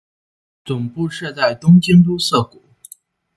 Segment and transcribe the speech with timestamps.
[0.65, 2.63] 总部设在东京都涩谷。